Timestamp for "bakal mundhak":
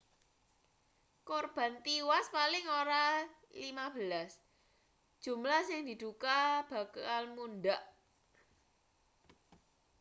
6.69-7.81